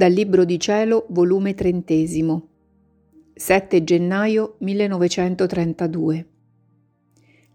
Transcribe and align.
Dal 0.00 0.12
Libro 0.12 0.46
di 0.46 0.58
Cielo, 0.58 1.04
volume 1.10 1.52
trentesimo, 1.52 2.48
7 3.34 3.84
gennaio 3.84 4.56
1932. 4.60 6.28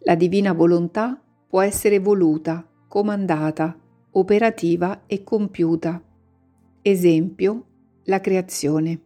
La 0.01 0.13
divina 0.13 0.53
volontà 0.53 1.19
può 1.47 1.61
essere 1.61 1.97
voluta, 1.97 2.63
comandata, 2.87 3.75
operativa 4.11 5.05
e 5.07 5.23
compiuta. 5.23 5.99
Esempio, 6.83 7.65
la 8.03 8.21
creazione. 8.21 9.01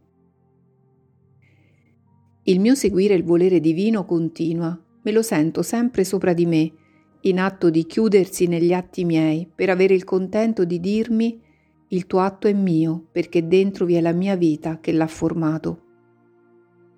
Il 2.43 2.59
mio 2.59 2.75
seguire 2.75 3.13
il 3.13 3.23
volere 3.23 3.61
divino 3.61 4.03
continua, 4.03 4.77
me 5.01 5.11
lo 5.13 5.21
sento 5.21 5.61
sempre 5.61 6.03
sopra 6.03 6.33
di 6.33 6.45
me, 6.45 6.73
in 7.21 7.39
atto 7.39 7.69
di 7.69 7.85
chiudersi 7.85 8.47
negli 8.47 8.73
atti 8.73 9.05
miei, 9.05 9.49
per 9.55 9.69
avere 9.69 9.93
il 9.93 10.03
contento 10.03 10.65
di 10.65 10.81
dirmi 10.81 11.47
il 11.91 12.05
tuo 12.05 12.19
atto 12.19 12.47
è 12.47 12.53
mio 12.53 13.07
perché 13.11 13.47
dentro 13.47 13.85
vi 13.85 13.95
è 13.95 14.01
la 14.01 14.11
mia 14.11 14.35
vita 14.35 14.79
che 14.79 14.91
l'ha 14.91 15.07
formato. 15.07 15.81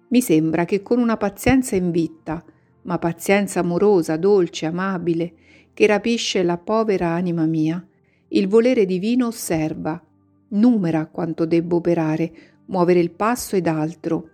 Mi 0.10 0.22
sembra 0.22 0.66
che 0.66 0.82
con 0.82 1.00
una 1.00 1.16
pazienza 1.16 1.76
invitta, 1.76 2.44
ma 2.84 2.98
pazienza 2.98 3.62
amorosa, 3.62 4.18
dolce, 4.18 4.66
amabile, 4.66 5.34
che 5.74 5.88
rapisce 5.88 6.44
la 6.44 6.58
povera 6.58 7.10
anima 7.10 7.46
mia, 7.46 7.86
il 8.30 8.48
volere 8.50 8.86
divino 8.86 9.28
osserva, 9.28 10.02
numera 10.50 11.06
quanto 11.08 11.46
debbo 11.46 11.78
operare, 11.78 12.32
muovere 12.66 13.00
il 13.00 13.12
passo 13.12 13.56
ed 13.56 13.68
altro, 13.68 14.28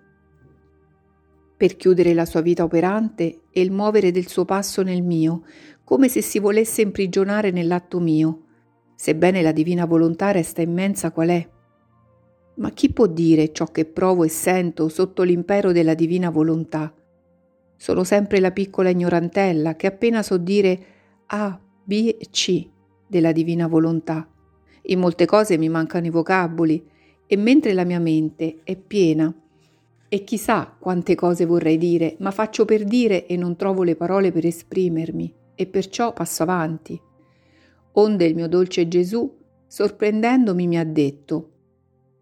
per 1.56 1.76
chiudere 1.76 2.14
la 2.14 2.26
sua 2.26 2.42
vita 2.42 2.64
operante 2.64 3.42
e 3.52 3.62
il 3.62 3.72
muovere 3.72 4.12
del 4.12 4.28
suo 4.28 4.46
passo 4.46 4.82
nel 4.82 5.04
mio, 5.04 5.44
come 5.84 6.08
se 6.08 6.22
si 6.22 6.40
volesse 6.40 6.82
imprigionare 6.82 7.52
nell'atto 7.52 8.00
mio, 8.00 8.47
sebbene 8.98 9.44
la 9.44 9.52
divina 9.52 9.86
volontà 9.86 10.32
resta 10.32 10.64
immensa 10.64 11.12
qual 11.12 11.30
è. 11.30 11.50
Ma 12.56 12.72
chi 12.72 12.92
può 12.92 13.06
dire 13.06 13.54
ciò 13.54 13.66
che 13.66 13.86
provo 13.86 14.24
e 14.24 14.28
sento 14.28 14.90
sotto 14.90 15.22
l'impero 15.22 15.72
della 15.72 15.94
divina 15.94 16.32
volontà? 16.32 16.92
Sono 17.76 18.04
sempre 18.04 18.40
la 18.40 18.50
piccola 18.50 18.90
ignorantella 18.90 19.76
che 19.76 19.86
appena 19.86 20.24
so 20.24 20.38
dire 20.38 20.80
A, 21.28 21.60
B 21.84 22.16
e 22.20 22.28
C 22.32 22.68
della 23.06 23.32
divina 23.32 23.68
volontà. 23.68 24.28
In 24.90 25.00
molte 25.00 25.28
cose 25.28 25.60
mi 25.60 25.70
mancano 25.70 26.08
i 26.08 26.10
vocaboli 26.10 26.84
e 27.28 27.38
mentre 27.38 27.74
la 27.74 27.84
mia 27.84 28.00
mente 28.00 28.62
è 28.64 28.76
piena 28.76 29.32
e 30.10 30.24
chissà 30.24 30.76
quante 30.80 31.14
cose 31.14 31.46
vorrei 31.46 31.78
dire, 31.78 32.16
ma 32.20 32.32
faccio 32.32 32.66
per 32.66 32.84
dire 32.84 33.28
e 33.28 33.38
non 33.38 33.56
trovo 33.56 33.84
le 33.84 33.96
parole 33.96 34.32
per 34.32 34.48
esprimermi 34.48 35.32
e 35.54 35.68
perciò 35.68 36.14
passo 36.14 36.42
avanti. 36.42 37.00
Onde 38.00 38.26
il 38.26 38.36
mio 38.36 38.48
dolce 38.48 38.88
Gesù, 38.88 39.36
sorprendendomi, 39.66 40.68
mi 40.68 40.78
ha 40.78 40.84
detto, 40.84 41.52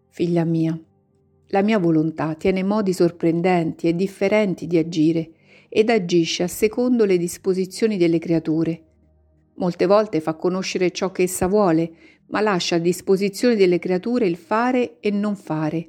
Figlia 0.08 0.44
mia, 0.44 0.78
la 1.48 1.62
mia 1.62 1.78
volontà 1.78 2.34
tiene 2.34 2.62
modi 2.62 2.94
sorprendenti 2.94 3.86
e 3.86 3.94
differenti 3.94 4.66
di 4.66 4.78
agire 4.78 5.32
ed 5.68 5.90
agisce 5.90 6.44
a 6.44 6.48
secondo 6.48 7.04
le 7.04 7.18
disposizioni 7.18 7.98
delle 7.98 8.18
creature. 8.18 8.84
Molte 9.56 9.84
volte 9.84 10.20
fa 10.20 10.32
conoscere 10.34 10.92
ciò 10.92 11.12
che 11.12 11.24
essa 11.24 11.46
vuole, 11.46 11.92
ma 12.28 12.40
lascia 12.40 12.76
a 12.76 12.78
disposizione 12.78 13.54
delle 13.54 13.78
creature 13.78 14.26
il 14.26 14.36
fare 14.36 14.96
e 15.00 15.10
non 15.10 15.36
fare, 15.36 15.88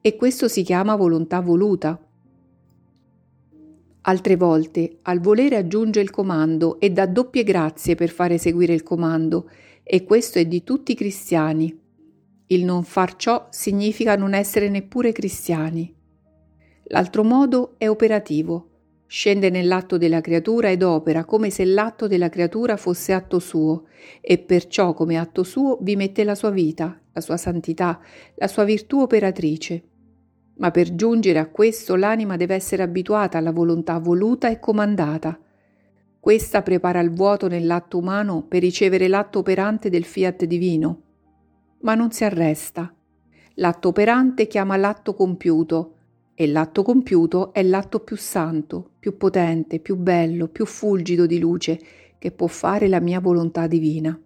e 0.00 0.16
questo 0.16 0.48
si 0.48 0.64
chiama 0.64 0.96
volontà 0.96 1.38
voluta. 1.38 2.04
Altre 4.02 4.36
volte 4.36 4.98
al 5.02 5.20
volere 5.20 5.56
aggiunge 5.56 6.00
il 6.00 6.10
comando 6.10 6.80
e 6.80 6.90
dà 6.90 7.04
doppie 7.06 7.44
grazie 7.44 7.94
per 7.94 8.08
fare 8.08 8.38
seguire 8.38 8.72
il 8.72 8.82
comando, 8.82 9.50
e 9.82 10.04
questo 10.04 10.38
è 10.38 10.46
di 10.46 10.64
tutti 10.64 10.92
i 10.92 10.94
cristiani. 10.94 11.78
Il 12.46 12.64
non 12.64 12.82
far 12.82 13.16
ciò 13.16 13.48
significa 13.50 14.16
non 14.16 14.32
essere 14.32 14.70
neppure 14.70 15.12
cristiani. 15.12 15.94
L'altro 16.84 17.24
modo 17.24 17.74
è 17.76 17.88
operativo. 17.88 18.68
Scende 19.06 19.50
nell'atto 19.50 19.98
della 19.98 20.20
creatura 20.20 20.70
ed 20.70 20.82
opera 20.82 21.24
come 21.24 21.50
se 21.50 21.64
l'atto 21.64 22.06
della 22.06 22.28
creatura 22.28 22.76
fosse 22.76 23.12
atto 23.12 23.38
suo, 23.38 23.84
e 24.20 24.38
perciò 24.38 24.94
come 24.94 25.18
atto 25.18 25.42
suo 25.42 25.78
vi 25.82 25.94
mette 25.94 26.24
la 26.24 26.34
sua 26.34 26.50
vita, 26.50 26.98
la 27.12 27.20
sua 27.20 27.36
santità, 27.36 28.00
la 28.36 28.48
sua 28.48 28.64
virtù 28.64 29.00
operatrice 29.00 29.89
ma 30.60 30.70
per 30.70 30.94
giungere 30.94 31.38
a 31.38 31.48
questo 31.48 31.96
l'anima 31.96 32.36
deve 32.36 32.54
essere 32.54 32.82
abituata 32.82 33.38
alla 33.38 33.50
volontà 33.50 33.98
voluta 33.98 34.48
e 34.48 34.60
comandata. 34.60 35.38
Questa 36.20 36.60
prepara 36.60 37.00
il 37.00 37.12
vuoto 37.12 37.48
nell'atto 37.48 37.96
umano 37.96 38.44
per 38.46 38.60
ricevere 38.60 39.08
l'atto 39.08 39.38
operante 39.38 39.88
del 39.88 40.04
fiat 40.04 40.44
divino. 40.44 41.02
Ma 41.80 41.94
non 41.94 42.12
si 42.12 42.24
arresta. 42.24 42.94
L'atto 43.54 43.88
operante 43.88 44.46
chiama 44.46 44.76
l'atto 44.76 45.14
compiuto 45.14 45.94
e 46.34 46.46
l'atto 46.46 46.82
compiuto 46.82 47.54
è 47.54 47.62
l'atto 47.62 48.00
più 48.00 48.16
santo, 48.16 48.90
più 48.98 49.16
potente, 49.16 49.78
più 49.78 49.96
bello, 49.96 50.48
più 50.48 50.66
fulgido 50.66 51.24
di 51.24 51.38
luce 51.38 51.80
che 52.18 52.32
può 52.32 52.48
fare 52.48 52.86
la 52.86 53.00
mia 53.00 53.18
volontà 53.18 53.66
divina. 53.66 54.18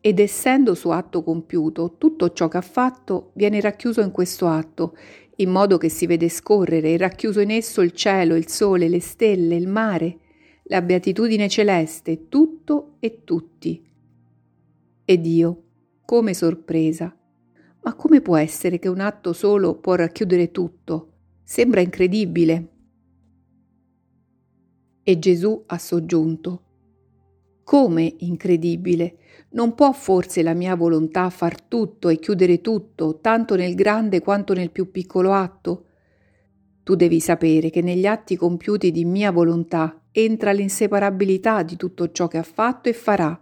Ed 0.00 0.20
essendo 0.20 0.74
suo 0.74 0.92
atto 0.92 1.22
compiuto, 1.22 1.96
tutto 1.98 2.32
ciò 2.32 2.48
che 2.48 2.56
ha 2.56 2.62
fatto 2.62 3.32
viene 3.34 3.60
racchiuso 3.60 4.00
in 4.00 4.12
questo 4.12 4.46
atto 4.46 4.96
in 5.40 5.50
modo 5.50 5.78
che 5.78 5.88
si 5.88 6.06
vede 6.06 6.28
scorrere 6.28 6.92
e 6.92 6.96
racchiuso 6.96 7.40
in 7.40 7.50
esso 7.50 7.80
il 7.80 7.92
cielo, 7.92 8.34
il 8.34 8.48
sole, 8.48 8.88
le 8.88 9.00
stelle, 9.00 9.54
il 9.54 9.68
mare, 9.68 10.18
la 10.64 10.82
beatitudine 10.82 11.48
celeste, 11.48 12.28
tutto 12.28 12.96
e 12.98 13.22
tutti. 13.24 13.84
Ed 15.04 15.26
io, 15.26 15.62
come 16.04 16.34
sorpresa, 16.34 17.16
ma 17.82 17.94
come 17.94 18.20
può 18.20 18.36
essere 18.36 18.78
che 18.78 18.88
un 18.88 19.00
atto 19.00 19.32
solo 19.32 19.76
può 19.76 19.94
racchiudere 19.94 20.50
tutto? 20.50 21.12
Sembra 21.42 21.80
incredibile. 21.80 22.68
E 25.02 25.18
Gesù 25.18 25.62
ha 25.66 25.78
soggiunto, 25.78 26.62
come 27.68 28.14
incredibile? 28.20 29.16
Non 29.50 29.74
può 29.74 29.92
forse 29.92 30.42
la 30.42 30.54
mia 30.54 30.74
volontà 30.74 31.28
far 31.28 31.60
tutto 31.60 32.08
e 32.08 32.18
chiudere 32.18 32.62
tutto, 32.62 33.18
tanto 33.20 33.56
nel 33.56 33.74
grande 33.74 34.20
quanto 34.20 34.54
nel 34.54 34.70
più 34.70 34.90
piccolo 34.90 35.34
atto? 35.34 35.84
Tu 36.82 36.94
devi 36.94 37.20
sapere 37.20 37.68
che 37.68 37.82
negli 37.82 38.06
atti 38.06 38.36
compiuti 38.36 38.90
di 38.90 39.04
mia 39.04 39.30
volontà 39.30 40.00
entra 40.12 40.52
l'inseparabilità 40.52 41.62
di 41.62 41.76
tutto 41.76 42.10
ciò 42.10 42.26
che 42.26 42.38
ha 42.38 42.42
fatto 42.42 42.88
e 42.88 42.94
farà, 42.94 43.38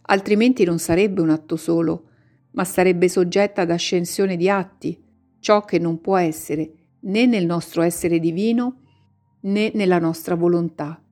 altrimenti 0.00 0.64
non 0.64 0.78
sarebbe 0.78 1.20
un 1.20 1.28
atto 1.28 1.56
solo, 1.56 2.04
ma 2.52 2.64
sarebbe 2.64 3.10
soggetta 3.10 3.60
ad 3.60 3.70
ascensione 3.70 4.38
di 4.38 4.48
atti, 4.48 4.98
ciò 5.40 5.66
che 5.66 5.78
non 5.78 6.00
può 6.00 6.16
essere 6.16 6.72
né 7.00 7.26
nel 7.26 7.44
nostro 7.44 7.82
essere 7.82 8.18
divino 8.18 8.80
né 9.40 9.70
nella 9.74 9.98
nostra 9.98 10.36
volontà. 10.36 11.02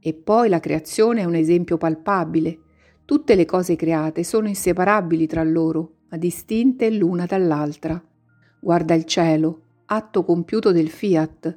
E 0.00 0.14
poi 0.14 0.48
la 0.48 0.60
creazione 0.60 1.22
è 1.22 1.24
un 1.24 1.34
esempio 1.34 1.76
palpabile. 1.76 2.58
Tutte 3.04 3.34
le 3.34 3.44
cose 3.44 3.76
create 3.76 4.24
sono 4.24 4.48
inseparabili 4.48 5.26
tra 5.26 5.42
loro, 5.42 5.92
ma 6.08 6.16
distinte 6.16 6.90
l'una 6.90 7.26
dall'altra. 7.26 8.02
Guarda 8.58 8.94
il 8.94 9.04
cielo, 9.04 9.60
atto 9.86 10.24
compiuto 10.24 10.72
del 10.72 10.88
fiat. 10.88 11.56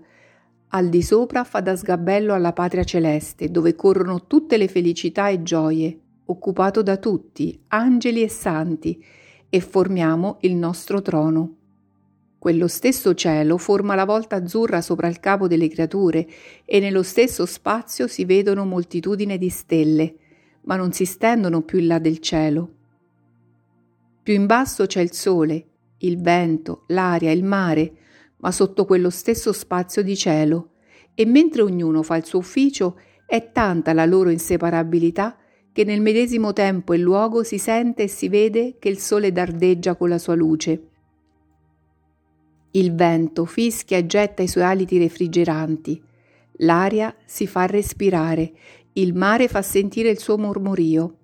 Al 0.69 0.89
di 0.89 1.01
sopra 1.01 1.43
fa 1.43 1.61
da 1.61 1.75
sgabello 1.75 2.33
alla 2.33 2.53
patria 2.53 2.83
celeste, 2.83 3.49
dove 3.49 3.75
corrono 3.75 4.27
tutte 4.27 4.57
le 4.57 4.67
felicità 4.67 5.29
e 5.29 5.41
gioie, 5.41 5.99
occupato 6.25 6.83
da 6.83 6.97
tutti, 6.97 7.59
angeli 7.69 8.21
e 8.21 8.29
santi, 8.29 9.03
e 9.49 9.59
formiamo 9.59 10.37
il 10.41 10.55
nostro 10.55 11.01
trono. 11.01 11.55
Quello 12.39 12.69
stesso 12.69 13.13
cielo 13.15 13.57
forma 13.57 13.95
la 13.95 14.05
volta 14.05 14.37
azzurra 14.37 14.79
sopra 14.79 15.09
il 15.09 15.19
capo 15.19 15.49
delle 15.49 15.67
creature 15.67 16.25
e 16.63 16.79
nello 16.79 17.03
stesso 17.03 17.45
spazio 17.45 18.07
si 18.07 18.23
vedono 18.23 18.63
moltitudine 18.63 19.37
di 19.37 19.49
stelle, 19.49 20.15
ma 20.61 20.77
non 20.77 20.93
si 20.93 21.03
stendono 21.03 21.63
più 21.63 21.79
in 21.79 21.87
là 21.87 21.99
del 21.99 22.19
cielo. 22.19 22.73
Più 24.23 24.33
in 24.33 24.45
basso 24.45 24.85
c'è 24.85 25.01
il 25.01 25.11
sole, 25.11 25.65
il 25.97 26.21
vento, 26.21 26.83
l'aria, 26.87 27.29
il 27.29 27.43
mare, 27.43 27.91
ma 28.37 28.53
sotto 28.53 28.85
quello 28.85 29.09
stesso 29.09 29.51
spazio 29.51 30.01
di 30.01 30.15
cielo, 30.15 30.69
e 31.15 31.25
mentre 31.25 31.61
ognuno 31.61 32.03
fa 32.03 32.15
il 32.15 32.23
suo 32.23 32.39
ufficio, 32.39 33.01
è 33.25 33.51
tanta 33.51 33.91
la 33.91 34.05
loro 34.05 34.29
inseparabilità 34.29 35.35
che 35.73 35.83
nel 35.83 35.99
medesimo 35.99 36.53
tempo 36.53 36.93
e 36.93 36.99
luogo 36.99 37.43
si 37.43 37.57
sente 37.57 38.03
e 38.03 38.07
si 38.07 38.29
vede 38.29 38.77
che 38.79 38.87
il 38.87 38.97
sole 38.97 39.33
dardeggia 39.33 39.95
con 39.95 40.07
la 40.07 40.17
sua 40.17 40.35
luce. 40.35 40.83
Il 42.71 42.93
vento 42.93 43.45
fischia 43.45 43.97
e 43.97 44.05
getta 44.05 44.43
i 44.43 44.47
suoi 44.47 44.63
aliti 44.63 44.97
refrigeranti, 44.97 46.01
l'aria 46.57 47.15
si 47.25 47.47
fa 47.47 47.65
respirare 47.65 48.53
il 48.93 49.13
mare 49.13 49.47
fa 49.47 49.61
sentire 49.61 50.09
il 50.09 50.19
suo 50.19 50.37
mormorio. 50.37 51.15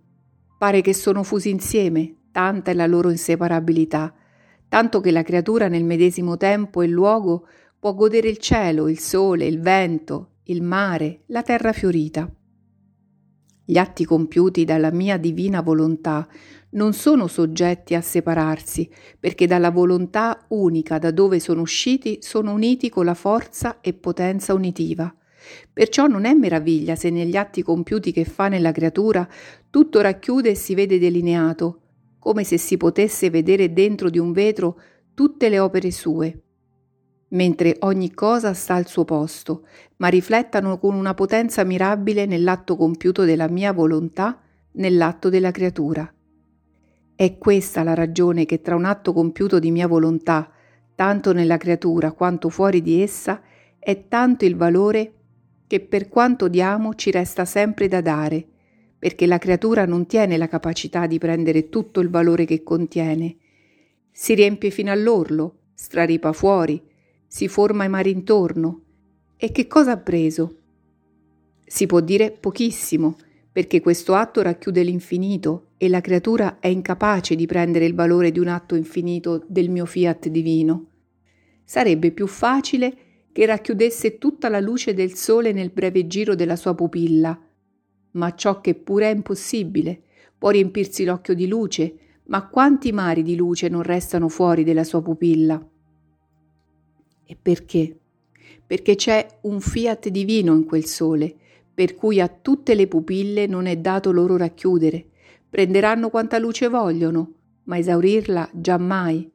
Pare 0.58 0.82
che 0.82 0.94
sono 0.94 1.24
fusi 1.24 1.50
insieme, 1.50 2.16
tanta 2.32 2.72
è 2.72 2.74
la 2.74 2.86
loro 2.86 3.10
inseparabilità, 3.10 4.14
tanto 4.70 5.02
che 5.02 5.12
la 5.12 5.24
creatura 5.24 5.68
nel 5.68 5.84
medesimo 5.84 6.38
tempo 6.38 6.82
e 6.82 6.88
luogo 6.88 7.48
può 7.78 7.94
godere 7.94 8.30
il 8.30 8.38
cielo, 8.38 8.88
il 8.88 9.00
sole, 9.00 9.46
il 9.46 9.60
vento, 9.60 10.36
il 10.44 10.62
mare, 10.62 11.24
la 11.28 11.42
terra 11.42 11.74
fiorita. 11.74 12.32
Gli 13.66 13.78
atti 13.78 14.06
compiuti 14.06 14.64
dalla 14.64 14.92
mia 14.92 15.18
divina 15.18 15.62
volontà 15.62 16.28
non 16.76 16.94
sono 16.94 17.28
soggetti 17.28 17.96
a 17.96 18.02
separarsi, 18.02 18.90
perché 19.20 19.48
dalla 19.48 19.72
volontà 19.72 20.46
unica 20.50 20.98
da 20.98 21.12
dove 21.12 21.40
sono 21.40 21.62
usciti 21.62 22.20
sono 22.22 22.52
uniti 22.52 22.90
con 22.90 23.06
la 23.06 23.14
forza 23.14 23.80
e 23.82 23.94
potenza 23.94 24.54
unitiva. 24.54 25.14
Perciò 25.72 26.08
non 26.08 26.26
è 26.26 26.34
meraviglia 26.34 26.96
se 26.96 27.10
negli 27.10 27.36
atti 27.36 27.62
compiuti 27.62 28.12
che 28.12 28.26
fa 28.26 28.48
nella 28.48 28.72
creatura 28.72 29.28
tutto 29.70 30.02
racchiude 30.02 30.52
e 30.52 30.56
si 30.56 30.74
vede 30.74 31.00
delineato, 31.00 31.82
come 32.20 32.44
se 32.44 32.58
si 32.58 32.78
potesse 32.78 33.30
vedere 33.30 33.72
dentro 33.72 34.10
di 34.10 34.18
un 34.18 34.32
vetro 34.32 34.80
tutte 35.14 35.48
le 35.50 35.60
opere 35.60 35.92
sue, 35.92 36.42
mentre 37.30 37.78
ogni 37.82 38.14
cosa 38.14 38.54
sta 38.54 38.74
al 38.74 38.88
suo 38.88 39.06
posto, 39.06 39.68
ma 39.98 40.08
riflettano 40.08 40.78
con 40.80 40.96
una 40.96 41.14
potenza 41.14 41.64
mirabile 41.64 42.26
nell'atto 42.26 42.76
compiuto 42.76 43.24
della 43.24 43.48
mia 43.48 43.72
volontà, 43.72 44.42
nell'atto 44.74 45.30
della 45.30 45.52
creatura. 45.52 46.15
È 47.18 47.38
questa 47.38 47.82
la 47.84 47.94
ragione 47.94 48.46
che 48.46 48.60
tra 48.60 48.76
un 48.76 48.84
atto 48.84 49.14
compiuto 49.14 49.58
di 49.58 49.72
mia 49.72 49.88
volontà, 49.88 50.52
tanto 50.96 51.32
nella 51.32 51.56
creatura 51.56 52.12
quanto 52.12 52.50
fuori 52.50 52.82
di 52.82 53.02
essa, 53.02 53.42
è 53.80 54.10
tanto 54.10 54.44
il 54.44 54.58
valore 54.58 55.14
che 55.66 55.80
per 55.80 56.10
quanto 56.10 56.50
diamo 56.50 56.94
ci 56.94 57.12
resta 57.12 57.46
sempre 57.46 57.88
da 57.88 58.02
dare, 58.02 58.46
perché 59.00 59.28
la 59.28 59.38
creatura 59.38 59.86
non 59.86 60.06
tiene 60.08 60.36
la 60.36 60.50
capacità 60.50 61.08
di 61.08 61.18
prendere 61.18 61.70
tutto 61.70 62.02
il 62.02 62.10
valore 62.10 62.44
che 62.44 62.64
contiene. 62.64 63.38
Si 64.12 64.34
riempie 64.34 64.70
fino 64.70 64.92
all'orlo, 64.92 65.60
straripa 65.74 66.34
fuori, 66.34 66.82
si 67.28 67.48
forma 67.48 67.84
ai 67.84 67.90
mari 67.90 68.12
intorno. 68.12 68.82
E 69.38 69.54
che 69.54 69.68
cosa 69.68 69.92
ha 69.92 69.98
preso? 69.98 70.58
Si 71.66 71.86
può 71.86 72.02
dire 72.02 72.32
pochissimo, 72.32 73.16
perché 73.56 73.80
questo 73.80 74.16
atto 74.16 74.42
racchiude 74.42 74.84
l'infinito 74.84 75.68
e 75.78 75.88
la 75.88 76.02
creatura 76.02 76.60
è 76.60 76.68
incapace 76.68 77.36
di 77.36 77.46
prendere 77.46 77.86
il 77.86 77.96
valore 77.96 78.30
di 78.30 78.40
un 78.40 78.50
atto 78.50 78.76
infinito 78.76 79.46
del 79.48 79.70
mio 79.70 79.86
fiat 79.86 80.28
divino. 80.28 80.88
Sarebbe 81.64 82.12
più 82.12 82.28
facile 82.28 82.98
che 83.32 83.46
racchiudesse 83.46 84.18
tutta 84.18 84.50
la 84.50 84.60
luce 84.60 84.94
del 84.94 85.14
sole 85.14 85.54
nel 85.54 85.70
breve 85.70 86.06
giro 86.06 86.36
della 86.36 86.58
sua 86.58 86.76
pupilla. 86.76 87.42
Ma 88.12 88.36
ciò 88.36 88.60
che 88.60 88.76
pure 88.76 89.10
è 89.10 89.16
impossibile, 89.16 90.02
può 90.38 90.50
riempirsi 90.50 91.06
l'occhio 91.06 91.34
di 91.34 91.48
luce, 91.48 91.96
ma 92.26 92.50
quanti 92.50 92.92
mari 92.92 93.24
di 93.24 93.38
luce 93.38 93.70
non 93.70 93.84
restano 93.84 94.28
fuori 94.28 94.66
della 94.66 94.84
sua 94.84 95.02
pupilla? 95.02 95.66
E 97.26 97.38
perché? 97.42 98.00
Perché 98.68 98.96
c'è 98.96 99.26
un 99.44 99.62
fiat 99.62 100.10
divino 100.10 100.54
in 100.56 100.66
quel 100.66 100.84
sole, 100.84 101.36
per 101.76 101.94
cui 101.94 102.22
a 102.22 102.30
tutte 102.30 102.74
le 102.74 102.88
pupille 102.88 103.46
non 103.48 103.66
è 103.66 103.76
dato 103.76 104.12
loro 104.14 104.38
racchiudere. 104.38 105.10
Prenderanno 105.50 106.10
quanta 106.10 106.40
luce 106.40 106.70
vogliono, 106.70 107.34
ma 107.64 107.78
esaurirla 107.78 108.50
giammai. 108.54 109.30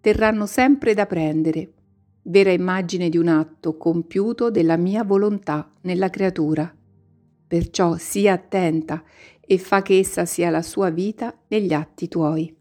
Terranno 0.00 0.44
sempre 0.46 0.92
da 0.92 1.06
prendere. 1.06 1.72
Vera 2.22 2.50
immagine 2.50 3.08
di 3.08 3.16
un 3.16 3.28
atto 3.28 3.76
compiuto 3.76 4.50
della 4.50 4.76
mia 4.76 5.04
volontà 5.04 5.70
nella 5.82 6.10
creatura. 6.10 6.74
Perciò 7.46 7.96
sii 7.96 8.28
attenta 8.28 9.02
e 9.40 9.58
fa 9.58 9.82
che 9.82 9.98
essa 9.98 10.24
sia 10.24 10.50
la 10.50 10.62
sua 10.62 10.90
vita 10.90 11.32
negli 11.48 11.72
atti 11.72 12.08
tuoi. 12.08 12.54